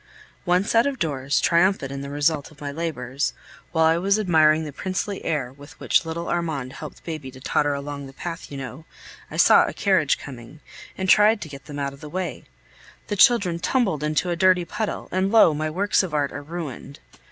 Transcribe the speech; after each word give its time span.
Once 0.47 0.73
out 0.73 0.87
of 0.87 0.97
doors, 0.97 1.39
triumphant 1.39 1.91
in 1.91 2.01
the 2.01 2.09
result 2.09 2.49
of 2.49 2.59
my 2.59 2.71
labors, 2.71 3.35
while 3.71 3.85
I 3.85 3.99
was 3.99 4.17
admiring 4.17 4.63
the 4.63 4.73
princely 4.73 5.23
air 5.23 5.53
with 5.53 5.79
which 5.79 6.05
little 6.07 6.27
Armand 6.27 6.73
helped 6.73 7.03
baby 7.03 7.29
to 7.29 7.39
totter 7.39 7.75
along 7.75 8.07
the 8.07 8.13
path 8.13 8.51
you 8.51 8.57
know, 8.57 8.85
I 9.29 9.37
saw 9.37 9.67
a 9.67 9.73
carriage 9.73 10.17
coming, 10.17 10.59
and 10.97 11.07
tried 11.07 11.39
to 11.41 11.49
get 11.49 11.65
them 11.65 11.77
out 11.77 11.93
of 11.93 12.01
the 12.01 12.09
way. 12.09 12.45
The 13.09 13.15
children 13.15 13.59
tumbled 13.59 14.01
into 14.01 14.31
a 14.31 14.35
dirty 14.35 14.65
puddle, 14.65 15.07
and 15.11 15.31
lo! 15.31 15.53
my 15.53 15.69
works 15.69 16.01
of 16.01 16.15
art 16.15 16.31
are 16.33 16.41
ruined! 16.41 16.99